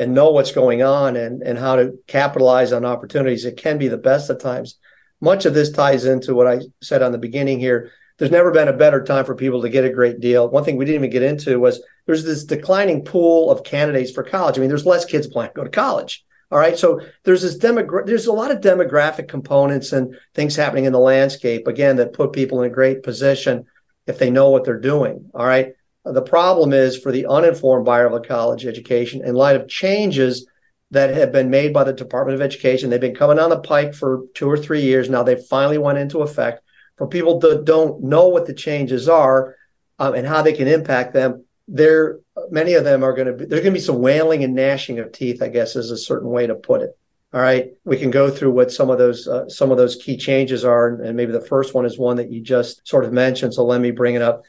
[0.00, 3.86] and know what's going on and, and how to capitalize on opportunities, it can be
[3.86, 4.78] the best at times.
[5.20, 7.92] Much of this ties into what I said on the beginning here.
[8.16, 10.48] There's never been a better time for people to get a great deal.
[10.48, 14.22] One thing we didn't even get into was there's this declining pool of candidates for
[14.22, 14.56] college.
[14.56, 16.24] I mean, there's less kids planning to go to college.
[16.50, 16.78] All right.
[16.78, 20.98] So there's this demogra- there's a lot of demographic components and things happening in the
[20.98, 23.66] landscape again that put people in a great position
[24.06, 25.30] if they know what they're doing.
[25.34, 25.74] All right.
[26.12, 30.46] The problem is for the uninformed buyer of a college education, in light of changes
[30.90, 33.94] that have been made by the Department of Education, they've been coming on the pike
[33.94, 35.22] for two or three years now.
[35.22, 36.62] They finally went into effect.
[36.96, 39.56] For people that don't know what the changes are
[39.98, 42.18] um, and how they can impact them, there
[42.50, 44.98] many of them are going to be there's going to be some wailing and gnashing
[44.98, 45.40] of teeth.
[45.42, 46.90] I guess is a certain way to put it.
[47.32, 50.16] All right, we can go through what some of those uh, some of those key
[50.16, 53.54] changes are, and maybe the first one is one that you just sort of mentioned.
[53.54, 54.42] So let me bring it up.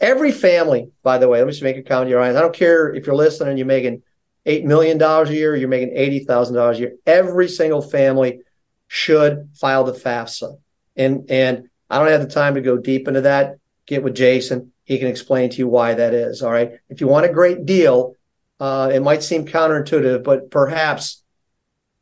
[0.00, 2.34] Every family, by the way, let me just make a comment to your eyes.
[2.34, 4.02] I don't care if you're listening and you're making
[4.46, 6.96] $8 million a year, you're making $80,000 a year.
[7.06, 8.40] Every single family
[8.88, 10.58] should file the FAFSA.
[10.96, 13.58] And, and I don't have the time to go deep into that.
[13.86, 14.72] Get with Jason.
[14.84, 16.42] He can explain to you why that is.
[16.42, 16.72] All right.
[16.88, 18.14] If you want a great deal,
[18.58, 21.22] uh, it might seem counterintuitive, but perhaps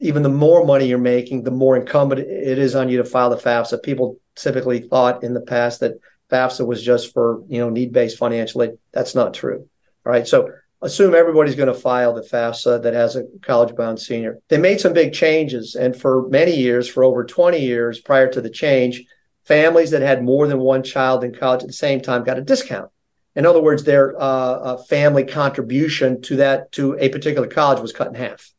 [0.00, 3.30] even the more money you're making, the more incumbent it is on you to file
[3.30, 3.82] the FAFSA.
[3.82, 5.98] People typically thought in the past that
[6.30, 8.72] FAFSA was just for you know need-based financial aid.
[8.92, 9.68] That's not true.
[10.04, 10.50] All right, so
[10.82, 14.38] assume everybody's going to file the FAFSA that has a college-bound senior.
[14.48, 18.40] They made some big changes, and for many years, for over 20 years prior to
[18.40, 19.02] the change,
[19.44, 22.42] families that had more than one child in college at the same time got a
[22.42, 22.90] discount.
[23.34, 28.08] In other words, their uh, family contribution to that to a particular college was cut
[28.08, 28.50] in half.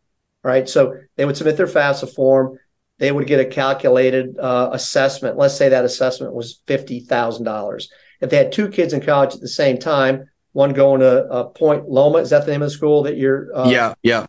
[0.44, 2.60] All right, so they would submit their FAFSA form
[3.00, 5.38] they would get a calculated uh, assessment.
[5.38, 7.88] Let's say that assessment was $50,000.
[8.22, 11.44] If they had two kids in college at the same time, one going to uh,
[11.46, 13.56] Point Loma, is that the name of the school that you're?
[13.56, 14.26] Uh, yeah, yeah.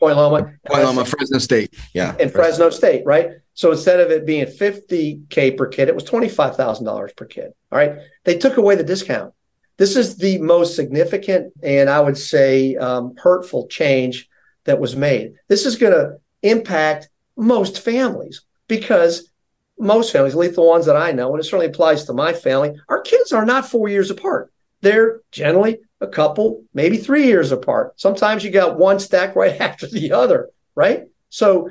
[0.00, 0.52] Point Loma.
[0.66, 1.74] Point Loma, Fresno State.
[1.94, 2.16] Yeah.
[2.18, 3.30] In Fresno State, right?
[3.54, 7.52] So instead of it being 50K per kid, it was $25,000 per kid.
[7.72, 7.96] All right.
[8.24, 9.34] They took away the discount.
[9.78, 14.28] This is the most significant and I would say um, hurtful change
[14.64, 15.34] that was made.
[15.48, 19.30] This is going to impact most families because
[19.78, 22.32] most families, at least the ones that I know, and it certainly applies to my
[22.32, 24.52] family, our kids are not four years apart.
[24.80, 27.98] They're generally a couple, maybe three years apart.
[27.98, 31.04] Sometimes you got one stacked right after the other, right?
[31.30, 31.70] So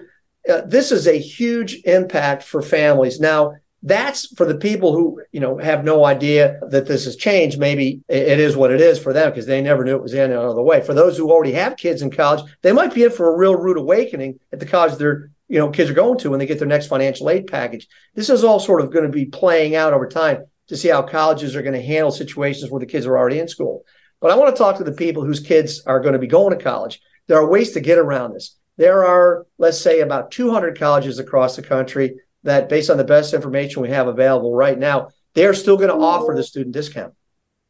[0.49, 3.19] uh, this is a huge impact for families.
[3.19, 7.59] Now, that's for the people who you know have no idea that this has changed
[7.59, 10.33] maybe it is what it is for them because they never knew it was any
[10.33, 13.31] other way for those who already have kids in college they might be in for
[13.31, 16.39] a real rude awakening at the college they're you know kids are going to when
[16.39, 17.87] they get their next financial aid package.
[18.15, 20.45] This is all sort of going to be playing out over time.
[20.67, 23.47] to see how colleges are going to handle situations where the kids are already in
[23.47, 23.85] school.
[24.19, 26.57] But I want to talk to the people whose kids are going to be going
[26.57, 26.99] to college.
[27.27, 28.57] There are ways to get around this.
[28.77, 33.33] There are, let's say, about 200 colleges across the country that, based on the best
[33.33, 37.13] information we have available right now, they are still going to offer the student discount.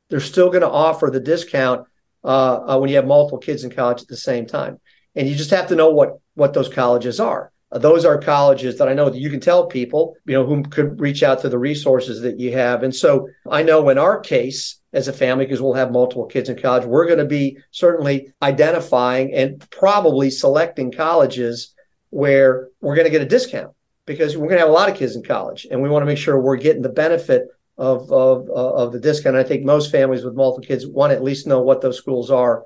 [0.09, 1.87] They're still going to offer the discount
[2.23, 4.79] uh, uh, when you have multiple kids in college at the same time.
[5.15, 7.51] And you just have to know what what those colleges are.
[7.71, 10.63] Uh, those are colleges that I know that you can tell people, you know, whom
[10.63, 12.83] could reach out to the resources that you have.
[12.83, 16.49] And so I know in our case, as a family, because we'll have multiple kids
[16.49, 21.73] in college, we're going to be certainly identifying and probably selecting colleges
[22.09, 23.73] where we're going to get a discount
[24.05, 26.07] because we're going to have a lot of kids in college and we want to
[26.07, 29.35] make sure we're getting the benefit of, of, of the discount.
[29.35, 32.31] I think most families with multiple kids want to at least know what those schools
[32.31, 32.63] are.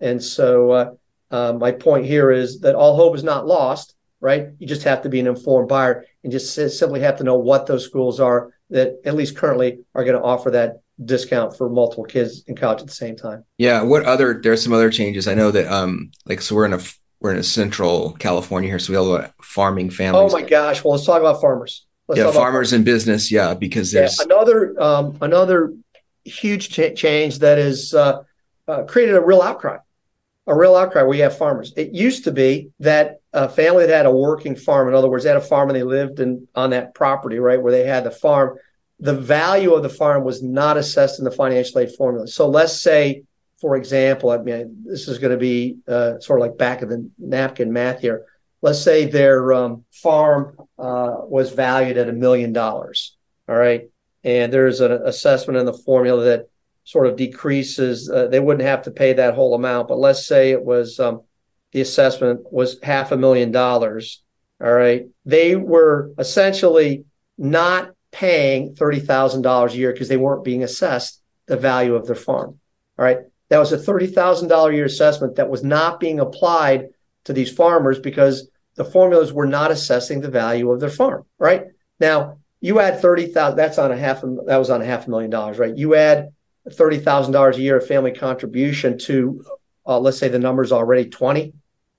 [0.00, 0.90] And so uh,
[1.30, 4.48] uh, my point here is that all hope is not lost right?
[4.58, 7.66] You just have to be an informed buyer and just simply have to know what
[7.66, 12.04] those schools are that at least currently are going to offer that discount for multiple
[12.04, 13.44] kids in college at the same time.
[13.58, 13.82] Yeah.
[13.82, 14.40] What other?
[14.42, 15.28] There's some other changes.
[15.28, 16.80] I know that um like so we're in a
[17.20, 20.32] we're in a central California here, so we have a lot of farming families.
[20.32, 20.82] Oh my gosh!
[20.82, 21.86] Well, let's talk about farmers.
[22.08, 23.32] Let's yeah, farmers and business.
[23.32, 25.74] Yeah, because there's yeah, another um, another
[26.24, 28.22] huge ch- change that has uh,
[28.68, 29.78] uh, created a real outcry
[30.46, 31.72] a real outcry where you have farmers.
[31.76, 35.24] It used to be that a family that had a working farm, in other words,
[35.24, 38.04] they had a farm and they lived in on that property, right, where they had
[38.04, 38.58] the farm,
[39.00, 42.26] the value of the farm was not assessed in the financial aid formula.
[42.26, 43.24] So let's say,
[43.60, 46.90] for example, I mean, this is going to be uh, sort of like back of
[46.90, 48.26] the napkin math here.
[48.60, 53.16] Let's say their um, farm uh, was valued at a million dollars.
[53.48, 53.88] All right.
[54.22, 56.48] And there's an assessment in the formula that
[56.84, 58.08] sort of decreases.
[58.08, 61.22] Uh, they wouldn't have to pay that whole amount, but let's say it was um,
[61.72, 64.22] the assessment was half a million dollars.
[64.62, 67.04] All right, they were essentially
[67.36, 72.06] not paying thirty thousand dollars a year because they weren't being assessed the value of
[72.06, 72.60] their farm.
[72.98, 73.18] All right,
[73.48, 76.88] that was a thirty thousand dollar year assessment that was not being applied
[77.24, 81.24] to these farmers because the formulas were not assessing the value of their farm.
[81.38, 81.64] Right
[81.98, 83.56] now, you add thirty thousand.
[83.56, 84.20] That's on a half.
[84.20, 85.58] That was on a half a million dollars.
[85.58, 85.76] Right.
[85.76, 86.33] You add
[86.72, 89.44] thirty thousand dollars a year of family contribution to,
[89.86, 91.52] uh, let's say the number's already twenty,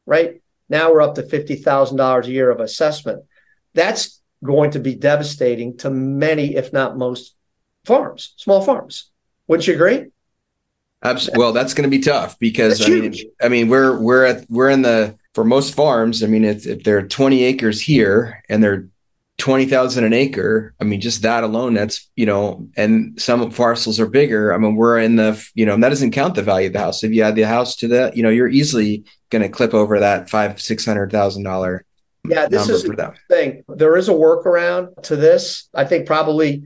[0.05, 0.41] right?
[0.69, 3.23] Now we're up to fifty thousand dollars a year of assessment.
[3.73, 7.35] That's going to be devastating to many, if not most,
[7.83, 9.11] farms, small farms.
[9.47, 10.07] Wouldn't you agree?
[11.03, 11.39] Absolutely.
[11.39, 14.69] Well, that's going to be tough because I mean, I mean, we're we're at we're
[14.69, 16.23] in the for most farms.
[16.23, 18.87] I mean, if, if they're 20 acres here and they're
[19.37, 20.73] 20,000 an acre.
[20.79, 24.53] I mean, just that alone, that's, you know, and some parcels are bigger.
[24.53, 26.79] I mean, we're in the, you know, and that doesn't count the value of the
[26.79, 27.03] house.
[27.03, 29.99] If you add the house to that, you know, you're easily going to clip over
[29.99, 31.85] that five, six hundred thousand dollar.
[32.27, 33.63] Yeah, this is the thing.
[33.67, 35.69] There is a workaround to this.
[35.73, 36.65] I think probably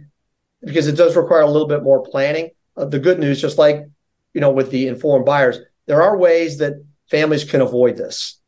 [0.64, 2.52] because it does require a little bit more planning.
[2.78, 3.86] Uh, the good news, just like,
[4.34, 8.39] you know, with the informed buyers, there are ways that families can avoid this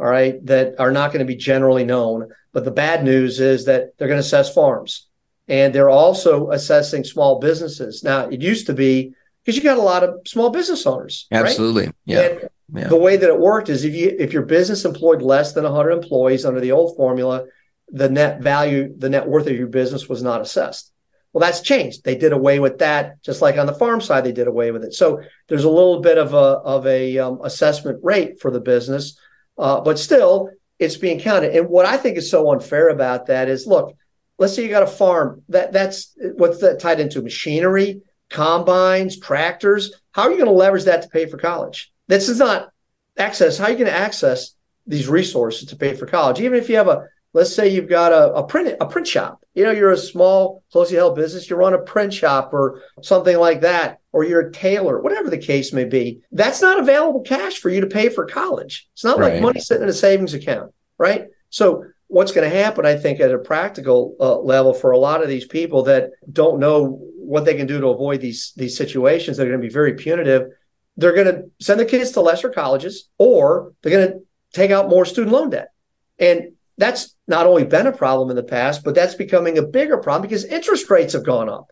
[0.00, 2.28] all right, that are not going to be generally known.
[2.52, 5.06] But the bad news is that they're going to assess farms
[5.50, 8.02] and they're also assessing small businesses.
[8.02, 11.26] Now, it used to be because you got a lot of small business owners.
[11.32, 11.86] Absolutely.
[11.86, 11.94] Right?
[12.04, 12.38] Yeah.
[12.72, 12.88] yeah.
[12.88, 15.90] The way that it worked is if you if your business employed less than 100
[15.90, 17.46] employees under the old formula,
[17.88, 20.92] the net value, the net worth of your business was not assessed.
[21.32, 22.04] Well, that's changed.
[22.04, 24.84] They did away with that, just like on the farm side, they did away with
[24.84, 24.94] it.
[24.94, 29.18] So there's a little bit of a of a um, assessment rate for the business
[29.60, 31.54] uh, but still, it's being counted.
[31.54, 33.94] And what I think is so unfair about that is, look,
[34.38, 39.92] let's say you got a farm that that's what's that tied into machinery, combines, tractors.
[40.12, 41.92] How are you going to leverage that to pay for college?
[42.08, 42.70] This is not
[43.18, 43.58] access.
[43.58, 44.54] How are you going to access
[44.86, 46.40] these resources to pay for college?
[46.40, 49.44] Even if you have a let's say you've got a, a print a print shop
[49.54, 53.38] you know you're a small closely held business you run a print shop or something
[53.38, 57.58] like that or you're a tailor whatever the case may be that's not available cash
[57.58, 58.88] for you to pay for college.
[58.92, 59.34] It's not right.
[59.34, 61.26] like money sitting in a savings account right?
[61.48, 65.22] So what's going to happen i think at a practical uh, level for a lot
[65.22, 69.36] of these people that don't know what they can do to avoid these these situations
[69.36, 70.50] that are going to be very punitive
[70.96, 74.20] they're going to send their kids to lesser colleges or they're going to
[74.52, 75.72] take out more student loan debt.
[76.18, 79.98] And that's not only been a problem in the past, but that's becoming a bigger
[79.98, 81.70] problem because interest rates have gone up,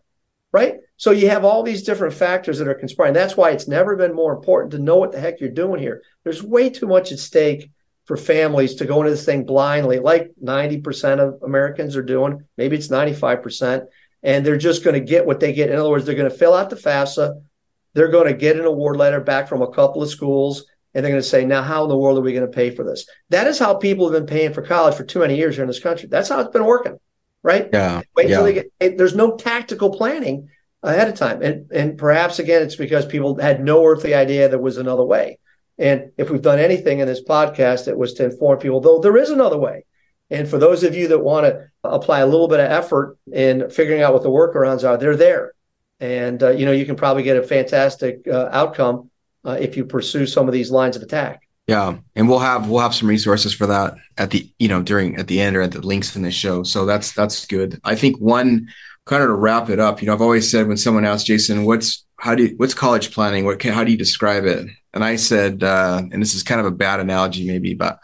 [0.51, 0.77] right?
[0.97, 3.13] So you have all these different factors that are conspiring.
[3.13, 6.01] That's why it's never been more important to know what the heck you're doing here.
[6.23, 7.71] There's way too much at stake
[8.05, 12.43] for families to go into this thing blindly, like 90% of Americans are doing.
[12.57, 13.85] Maybe it's 95%.
[14.23, 15.69] And they're just going to get what they get.
[15.69, 17.41] In other words, they're going to fill out the FAFSA.
[17.93, 21.11] They're going to get an award letter back from a couple of schools and they're
[21.11, 23.05] going to say, now how in the world are we going to pay for this?
[23.29, 25.67] That is how people have been paying for college for too many years here in
[25.67, 26.09] this country.
[26.09, 26.99] That's how it's been working.
[27.43, 27.69] Right?
[27.71, 28.01] Yeah.
[28.15, 28.39] Wait yeah.
[28.39, 28.97] until they get.
[28.97, 30.49] There's no tactical planning
[30.83, 34.59] ahead of time, and and perhaps again it's because people had no earthly idea there
[34.59, 35.39] was another way.
[35.77, 39.15] And if we've done anything in this podcast, it was to inform people, though there
[39.15, 39.85] is another way.
[40.29, 43.69] And for those of you that want to apply a little bit of effort in
[43.69, 45.53] figuring out what the workarounds are, they're there.
[45.99, 49.09] And uh, you know you can probably get a fantastic uh, outcome
[49.45, 51.48] uh, if you pursue some of these lines of attack.
[51.69, 55.17] Yeah, and we'll have we'll have some resources for that at the you know during
[55.17, 56.63] at the end or at the links in the show.
[56.63, 57.79] So that's that's good.
[57.83, 58.69] I think one
[59.05, 60.01] kind of to wrap it up.
[60.01, 63.11] You know, I've always said when someone asks Jason, "What's how do you, what's college
[63.11, 63.45] planning?
[63.45, 66.59] What can, how do you describe it?" And I said, uh, and this is kind
[66.59, 67.99] of a bad analogy maybe, but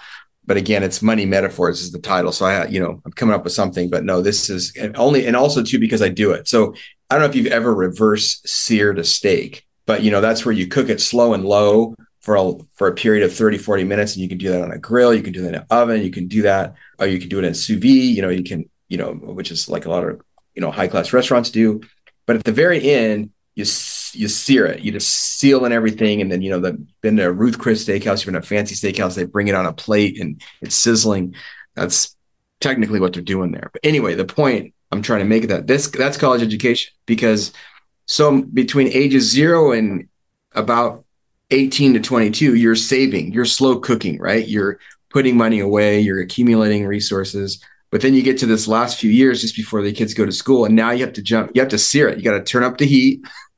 [0.45, 2.31] but again, it's money metaphors is the title.
[2.31, 5.35] So I you know I'm coming up with something, but no, this is only and
[5.35, 6.47] also too because I do it.
[6.47, 6.75] So
[7.09, 10.53] I don't know if you've ever reverse seared a steak, but you know that's where
[10.53, 11.95] you cook it slow and low
[12.25, 14.13] for a, for a period of 30, 40 minutes.
[14.13, 15.13] And you can do that on a grill.
[15.13, 16.01] You can do that in an oven.
[16.01, 18.29] You can do that, or you can do it in a sous vide, you know,
[18.29, 20.19] you can, you know, which is like a lot of,
[20.55, 21.81] you know, high class restaurants do.
[22.25, 25.07] But at the very end, you, you sear it, you just
[25.37, 26.19] seal in everything.
[26.19, 28.73] And then, you know, the, been to Ruth Chris steakhouse, you've been to a fancy
[28.73, 31.35] steakhouse, they bring it on a plate and it's sizzling.
[31.75, 32.17] That's
[32.59, 33.69] technically what they're doing there.
[33.71, 37.53] But anyway, the point I'm trying to make that this, that's college education because
[38.07, 40.09] so between ages zero and
[40.53, 41.04] about
[41.55, 44.45] 18 to 22, you're saving, you're slow cooking, right?
[44.45, 44.77] You're
[45.09, 47.63] putting money away, you're accumulating resources.
[47.91, 50.31] But then you get to this last few years just before the kids go to
[50.31, 52.17] school, and now you have to jump, you have to sear it.
[52.17, 53.25] You got to turn up the heat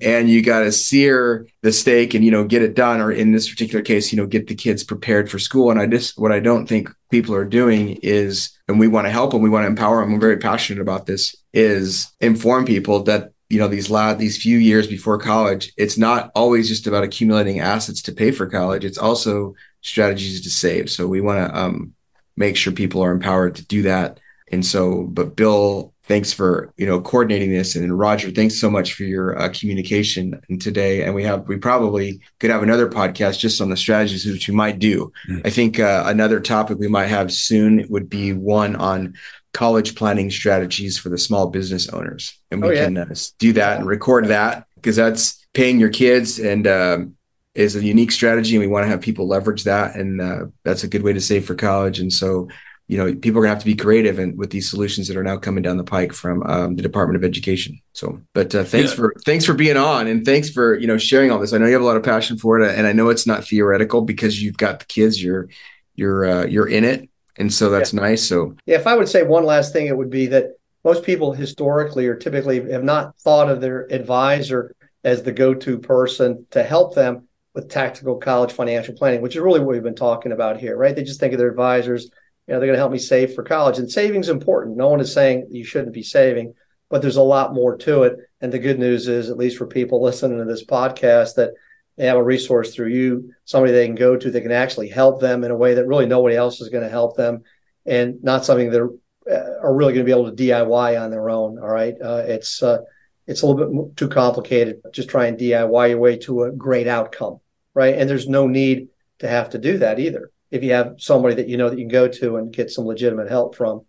[0.00, 3.00] and you got to sear the steak and, you know, get it done.
[3.00, 5.72] Or in this particular case, you know, get the kids prepared for school.
[5.72, 9.10] And I just, what I don't think people are doing is, and we want to
[9.10, 10.14] help them, we want to empower them.
[10.14, 14.58] I'm very passionate about this, is inform people that you know these last these few
[14.58, 18.84] years before college it's not always just about accumulating assets to pay for college.
[18.84, 20.90] It's also strategies to save.
[20.90, 21.94] So we want to um,
[22.36, 24.20] make sure people are empowered to do that.
[24.50, 28.94] And so but bill thanks for you know coordinating this and roger thanks so much
[28.94, 33.60] for your uh, communication today and we have we probably could have another podcast just
[33.60, 35.40] on the strategies which we might do mm-hmm.
[35.44, 39.14] i think uh, another topic we might have soon would be one on
[39.56, 42.38] college planning strategies for the small business owners.
[42.50, 42.84] And we oh, yeah.
[42.84, 47.16] can uh, do that and record that because that's paying your kids and um,
[47.54, 48.54] is a unique strategy.
[48.54, 49.96] And we want to have people leverage that.
[49.96, 52.00] And uh, that's a good way to save for college.
[52.00, 52.48] And so,
[52.88, 55.16] you know, people are going to have to be creative and with these solutions that
[55.16, 57.80] are now coming down the pike from um, the Department of Education.
[57.92, 58.96] So, but uh, thanks yeah.
[58.96, 61.52] for thanks for being on and thanks for you know sharing all this.
[61.52, 63.44] I know you have a lot of passion for it, and I know it's not
[63.44, 65.22] theoretical because you've got the kids.
[65.22, 65.48] You're
[65.96, 68.00] you're uh, you're in it, and so that's yeah.
[68.00, 68.26] nice.
[68.26, 70.52] So yeah, if I would say one last thing, it would be that
[70.84, 76.46] most people historically or typically have not thought of their advisor as the go-to person
[76.50, 80.30] to help them with tactical college financial planning, which is really what we've been talking
[80.30, 80.94] about here, right?
[80.94, 82.10] They just think of their advisors,
[82.46, 84.76] you know, they're going to help me save for college, and saving's important.
[84.76, 86.54] No one is saying you shouldn't be saving,
[86.88, 88.18] but there's a lot more to it.
[88.40, 91.54] And the good news is, at least for people listening to this podcast, that
[91.96, 95.20] they have a resource through you, somebody they can go to that can actually help
[95.20, 97.42] them in a way that really nobody else is going to help them,
[97.84, 98.92] and not something that are,
[99.30, 101.58] uh, are really going to be able to DIY on their own.
[101.58, 102.78] All right, uh, it's uh,
[103.26, 104.82] it's a little bit too complicated.
[104.92, 107.40] Just try and DIY your way to a great outcome,
[107.74, 107.96] right?
[107.96, 108.88] And there's no need
[109.18, 111.84] to have to do that either if you have somebody that you know that you
[111.84, 113.82] can go to and get some legitimate help from.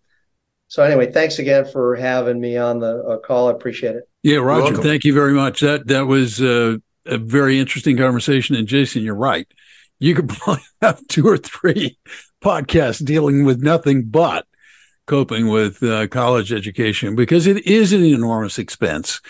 [0.68, 3.48] So anyway, thanks again for having me on the uh, call.
[3.48, 4.10] I appreciate it.
[4.24, 5.62] Yeah, Roger, thank you very much.
[5.62, 8.56] That that was uh, a very interesting conversation.
[8.56, 9.48] And Jason, you're right.
[10.00, 11.98] You could probably have two or three
[12.42, 14.46] podcasts dealing with nothing but
[15.06, 19.22] coping with uh, college education because it is an enormous expense.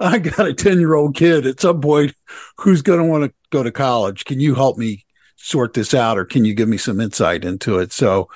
[0.00, 2.14] I got a 10 year old kid at some point
[2.58, 4.26] who's going to want to go to college.
[4.26, 5.06] Can you help me
[5.36, 7.94] sort this out or can you give me some insight into it?
[7.94, 8.28] So,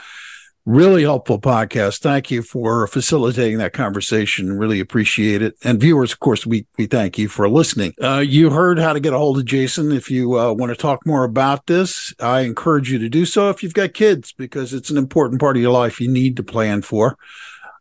[0.64, 2.00] really helpful podcast.
[2.00, 4.58] Thank you for facilitating that conversation.
[4.58, 5.54] Really appreciate it.
[5.64, 7.94] And viewers, of course, we, we thank you for listening.
[8.00, 9.90] Uh, you heard how to get a hold of Jason.
[9.90, 13.50] If you uh, want to talk more about this, I encourage you to do so
[13.50, 16.42] if you've got kids, because it's an important part of your life you need to
[16.42, 17.16] plan for.